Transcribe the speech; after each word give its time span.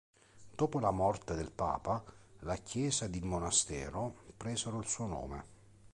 Dopo 0.55 0.79
la 0.79 0.89
morte 0.89 1.35
del 1.35 1.51
papa 1.51 2.03
la 2.39 2.55
chiesa 2.55 3.05
ed 3.05 3.13
il 3.13 3.23
monastero 3.23 4.21
presero 4.35 4.79
il 4.79 4.87
suo 4.87 5.05
nome. 5.05 5.45